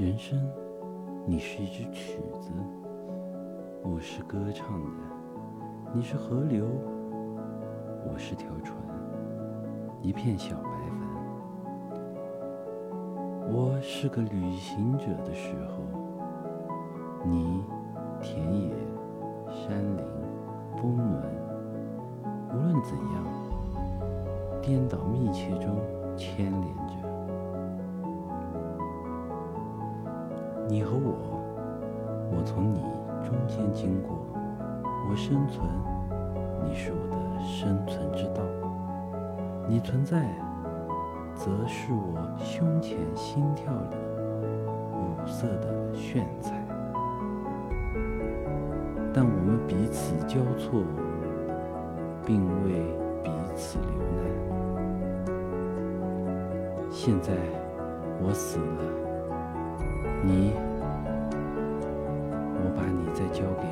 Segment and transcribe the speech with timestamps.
[0.00, 0.40] 人生，
[1.26, 2.50] 你是一支曲子，
[3.82, 4.88] 我是歌唱的；
[5.92, 6.64] 你是河流，
[8.10, 8.78] 我是条船，
[10.00, 11.92] 一片小白帆。
[13.52, 15.82] 我是个旅行者的时候，
[17.22, 17.62] 你
[18.22, 18.74] 田野、
[19.50, 20.02] 山林、
[20.80, 21.20] 峰峦，
[22.54, 23.22] 无论怎样，
[24.62, 25.76] 颠倒密切中
[30.70, 31.16] 你和我，
[32.30, 32.80] 我从你
[33.24, 34.24] 中间经过，
[35.10, 35.68] 我生存，
[36.64, 38.40] 你是我的生存之道。
[39.66, 40.28] 你存在，
[41.34, 43.96] 则是我胸前心跳里
[44.94, 46.52] 五色的炫彩。
[49.12, 50.84] 但我们彼此交错，
[52.24, 52.70] 并为
[53.24, 54.22] 彼此流难。
[56.92, 57.32] 现在，
[58.22, 59.09] 我死了。
[60.22, 60.52] 你，
[62.56, 63.69] 我把你再交给。